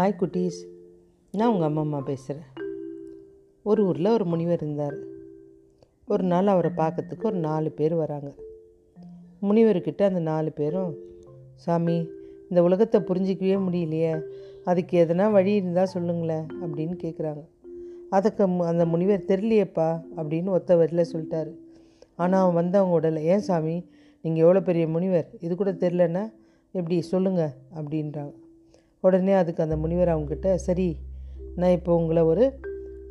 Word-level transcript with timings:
Hi 0.00 0.16
குட்டீஸ். 0.20 0.66
நான் 1.32 1.48
உங்கள் 1.48 1.66
அம்மா 1.66 1.80
அம்மா 1.80 2.00
பேசுகிறேன் 2.00 2.48
ஒரு 3.62 3.86
ஊரில் 3.86 4.06
ஒரு 4.06 4.24
முனிவர் 4.24 4.62
இருந்தார். 4.62 4.96
ஒரு 6.06 6.24
நாள் 6.24 6.46
அவரை 6.46 6.70
பார்க்கறதுக்கு 6.76 7.24
ஒரு 7.24 7.36
நாலு 7.36 7.70
பேர் 7.70 7.94
வராங்க. 7.94 8.34
முனிவர்கிட்ட 9.42 10.02
அந்த 10.02 10.20
நாலு 10.20 10.52
பேரும் 10.52 10.96
சாமி 11.54 12.08
இந்த 12.42 12.62
உலகத்தை 12.62 13.00
புரிஞ்சிக்கவே 13.00 13.58
முடியலையே. 13.58 14.22
அதுக்கு 14.64 15.04
எதனா 15.04 15.30
வழி 15.30 15.54
இருந்தால் 15.54 15.86
சொல்லுங்களேன் 15.86 16.46
அப்படின்னு 16.62 16.98
கேட்குறாங்க 17.02 17.44
அதுக்கு 18.10 18.48
மு- 18.48 18.64
அந்த 18.64 18.86
முனிவர் 18.86 19.24
தெரியலையேப்பா 19.26 20.00
அப்படின்னு 20.16 20.48
ஒத்த 20.48 20.76
வரியில் 20.76 21.12
சொல்லிட்டாரு. 21.12 21.54
ஆனால் 22.14 22.42
அவன் 22.42 22.54
வந்தவங்க 22.54 22.94
உடலை 22.94 23.24
ஏன் 23.24 23.40
சாமி 23.40 23.88
நீங்கள் 24.20 24.42
எவ்வளோ 24.42 24.60
பெரிய 24.60 24.88
முனிவர்? 24.88 25.30
இது 25.40 25.56
கூட 25.56 25.72
தெரிலன்னா 25.72 26.32
எப்படி 26.72 27.00
சொல்லுங்கள் 27.00 27.50
அப்படின்றாங்க. 27.74 28.32
உடனே 29.00 29.32
அதுக்கு 29.32 29.62
அந்த 29.62 29.76
முனிவர் 29.76 30.08
அவங்கக்கிட்ட 30.08 30.54
சரி 30.54 30.88
நான் 31.56 31.70
இப்போ 31.70 31.92
உங்களை 31.94 32.22
ஒரு 32.22 32.44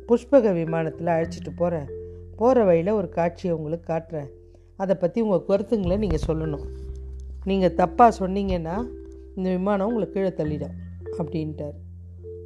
புஷ்பக 0.08 0.52
விமானத்தில் 0.52 1.14
அழைச்சிட்டு 1.14 1.52
போகிறேன் 1.56 1.88
போகிற 2.36 2.64
வழியில் 2.64 2.92
ஒரு 2.92 3.08
காட்சியை 3.08 3.56
உங்களுக்கு 3.56 3.86
காட்டுறேன். 3.92 4.28
அதை 4.76 4.94
பற்றி 4.96 5.20
உங்கள் 5.20 5.44
கருத்துங்களை 5.44 5.96
நீங்கள் 5.98 6.26
சொல்லணும். 6.26 6.64
நீங்கள் 7.44 7.74
தப்பாக 7.74 8.12
சொன்னீங்கன்னா 8.20 8.76
இந்த 9.36 9.48
விமானம் 9.50 9.86
உங்களை 9.86 10.06
கீழே 10.12 10.28
தள்ளிடும் 10.28 10.76
அப்படின்ட்டார். 11.18 11.76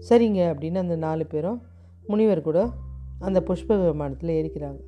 சரிங்க 0.08 0.40
அப்படின்னு 0.52 0.74
அந்த 0.74 0.96
நாலு 0.96 1.26
பேரும் 1.26 1.60
முனிவர் 2.06 2.42
கூட 2.42 2.68
அந்த 3.18 3.40
புஷ்பக 3.48 3.78
விமானத்தில் 3.90 4.34
ஏறிக்கிறாங்க. 4.38 4.80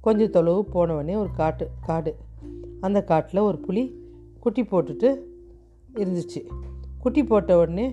கொஞ்சம் 0.00 0.30
தொலைவு 0.30 0.62
போனவொடனே 0.74 1.14
ஒரு 1.14 1.30
காட்டு 1.32 1.66
காடு. 1.80 2.12
அந்த 2.80 3.04
காட்டில் 3.04 3.46
ஒரு 3.48 3.58
புலி 3.58 3.84
குட்டி 4.40 4.62
போட்டுட்டு 4.62 5.08
இருந்துச்சு. 5.96 6.40
குட்டி 7.04 7.24
போட்ட 7.24 7.56
உடனே 7.58 7.86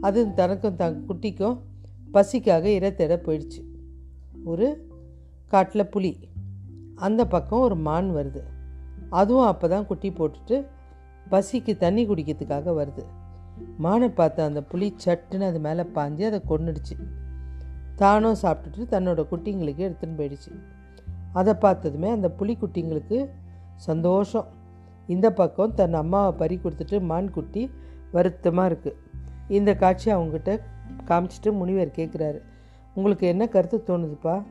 அது 0.00 0.32
தனக்கும் 0.32 0.76
த 0.76 0.86
குட்டிக்கும் 1.08 1.56
பசிக்காக 2.14 2.64
இரை 2.64 2.94
தேட 2.94 3.16
போயிடுச்சு. 3.16 3.60
ஒரு 4.44 4.66
காட்டில் 5.46 5.88
புலி. 5.88 6.10
அந்த 6.94 7.26
பக்கம் 7.26 7.60
ஒரு 7.60 7.76
மான் 7.76 8.08
வருது. 8.14 8.42
அதுவும் 9.10 9.46
அப்போ 9.46 9.68
தான் 9.68 9.86
குட்டி 9.86 10.10
போட்டுட்டு 10.10 10.56
பசிக்கு 11.30 11.76
தண்ணி 11.76 12.06
குடிக்கிறதுக்காக 12.06 12.74
வருது. 12.80 13.04
மானை 13.82 14.08
பார்த்த 14.08 14.44
அந்த 14.44 14.62
புலி 14.62 14.94
சட்டுன்னு 15.04 15.42
அது 15.42 15.60
மேலே 15.60 15.82
பாஞ்சு 15.82 16.24
அதை 16.24 16.40
கொன்னுடுச்சு. 16.48 16.96
தானும் 17.96 18.40
சாப்பிட்டுட்டு 18.42 18.92
தன்னோட 18.94 19.24
குட்டிங்களுக்கு 19.32 19.84
எடுத்துன்னு 19.88 20.18
போயிடுச்சு. 20.18 20.52
அதை 21.32 21.54
பார்த்ததுமே 21.54 22.08
அந்த 22.08 22.30
புலி 22.30 22.56
குட்டிங்களுக்கு 22.60 23.28
சந்தோஷம். 23.74 24.48
இந்த 25.06 25.32
பக்கம் 25.32 25.74
தன் 25.74 25.94
அம்மாவை 25.94 26.32
பறி 26.32 26.60
கொடுத்துட்டு 26.62 27.00
மான் 27.00 27.30
குட்டி 27.30 27.70
வருத்தமாக 28.12 28.74
இருக்குது 28.74 28.94
இந்த 29.48 29.74
காட்சி 29.74 30.12
அவங்ககிட்ட 30.12 30.60
காமிச்சிட்டு 31.06 31.52
முனிவர் 31.52 31.96
கேட்குறாரு 31.96 32.40
உங்களுக்கு 32.94 33.26
என்ன 33.26 33.48
கருத்து 33.48 33.82
தோணுதுப்பா? 33.86 34.42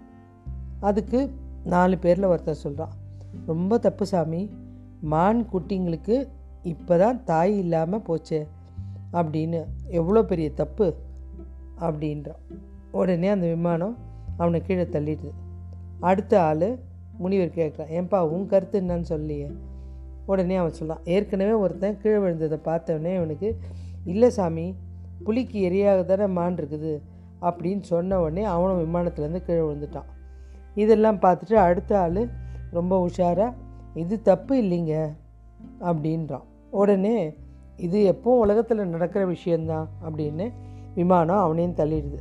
அதுக்கு 0.80 1.31
நாலு 1.64 1.97
பேரில் 1.97 2.23
ஒருத்தர் 2.23 2.64
சொல்கிறான் 2.64 2.89
ரொம்ப 3.45 3.77
தப்பு 3.77 4.05
சாமி. 4.05 4.49
மான் 5.02 5.47
குட்டிங்களுக்கு 5.53 6.27
இப்போ 6.64 6.97
தான் 6.97 7.23
தாய் 7.23 7.58
இல்லாமல் 7.58 8.05
போச்சே. 8.08 8.47
அப்படின்னு. 9.14 9.64
எவ்வளோ 9.88 10.23
பெரிய 10.23 10.52
தப்பு? 10.52 10.95
அப்படின்றான். 11.80 12.42
உடனே 12.92 13.27
அந்த 13.27 13.47
விமானம் 13.47 13.97
அவனை 14.38 14.61
கீழே 14.61 14.83
தள்ளிடுது. 14.83 15.31
அடுத்த 15.99 16.42
ஆள் 16.42 16.80
முனிவர் 17.17 17.55
கேட்குறான் 17.55 17.94
ஏன்பா 17.97 18.19
உன் 18.19 18.47
கருத்து 18.47 18.81
என்னன்னு 18.81 19.02
சொல்லியே. 19.02 19.52
உடனே 20.28 20.56
அவன் 20.56 20.78
சொல்லான் 20.80 21.06
ஏற்கனவே 21.16 21.52
ஒருத்தன் 21.52 22.00
கீழே 22.02 22.17
விழுந்ததை 22.17 22.58
பார்த்தவொடனே 22.70 23.14
அவனுக்கு 23.17 23.50
இல்லை 24.06 24.30
சாமி 24.30 24.66
புலிக்கு 25.23 25.58
எரியாக 25.70 26.06
தானே 26.06 26.25
மான் 26.38 26.56
இருக்குது 26.56 26.93
அப்படின்னு 27.42 27.83
சொன்ன 27.92 28.20
உடனே 28.21 28.43
அவனும் 28.43 28.82
விமானத்துலேருந்து 28.83 29.42
கீழே 29.45 29.60
விழுந்துட்டான். 29.60 30.10
இதெல்லாம் 30.76 31.20
பார்த்துட்டு 31.21 31.55
அடுத்த 31.67 31.99
ஆள் 31.99 32.21
ரொம்ப 32.71 32.93
உஷாராக 33.05 33.54
இது 33.93 34.16
தப்பு 34.21 34.54
இல்லைங்க 34.64 34.95
அப்படின்றான். 35.80 36.45
உடனே 36.71 37.17
இது 37.77 37.98
எப்போ 38.04 38.32
உலகத்தில் 38.37 38.87
நடக்கிற 38.87 39.26
விஷயந்தான் 39.26 39.87
அப்படின்னு 40.05 40.45
விமானம் 40.95 41.43
அவனையும் 41.45 41.76
தள்ளிடுது. 41.76 42.20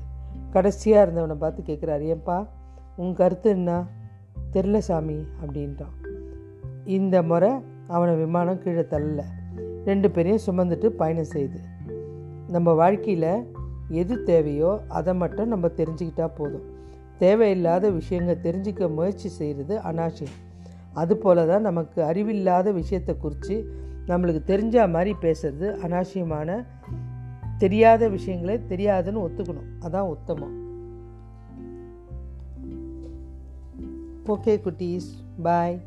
கடைசியாக 0.51 1.05
இருந்தவனை 1.05 1.35
பார்த்து 1.35 1.61
கேட்குறாரு 1.63 2.05
ஏன்பா 2.13 2.39
உன் 2.97 3.15
கருத்து 3.15 3.51
என்ன? 3.51 3.71
தெரில 4.53 4.79
சாமி 4.79 5.19
அப்படின்றான். 5.43 5.95
இந்த 6.85 7.17
முறை 7.23 7.51
அவனை 7.89 8.15
விமானம் 8.15 8.63
கீழே 8.63 8.81
தள்ளல. 8.81 9.23
ரெண்டு 9.85 10.11
பேரையும் 10.11 10.45
சுமந்துட்டு 10.47 10.87
பயணம் 10.87 11.33
செய்யுது 11.33 11.59
நம்ம 12.49 12.73
வாழ்க்கையில் 12.73 13.55
எது 13.89 14.23
தேவையோ 14.23 14.85
அதை 14.89 15.15
மட்டும் 15.15 15.49
நம்ம 15.49 15.67
தெரிஞ்சுக்கிட்டா 15.67 16.31
போதும். 16.37 16.75
தேவையில்லாத 17.19 17.91
விஷயங்கள் 17.91 18.41
தெரிஞ்சுக்க 18.43 18.95
முயற்சி 18.95 19.29
செய்கிறது 19.29 19.79
அனாவசியம். 19.79 20.37
அதுபோல 20.93 21.47
தான் 21.47 21.61
நமக்கு 21.61 22.03
அறிவில்லாத 22.03 22.73
விஷயத்தை 22.73 23.17
குறித்து 23.17 23.75
நம்மளுக்கு 24.07 24.41
தெரிஞ்ச 24.47 24.91
மாதிரி 24.91 25.15
பேசுறது 25.21 25.67
அனாவசியமான 25.85 26.67
தெரியாத 27.59 28.09
விஷயங்களை 28.09 28.61
தெரியாதுன்னு 28.69 29.29
ஒத்துக்கணும். 29.29 29.71
அதான் 29.81 30.09
உத்தமம். 30.15 30.65
ஓகே 34.27 34.61
குட்டீஸ். 34.65 35.11
பாய். 35.43 35.81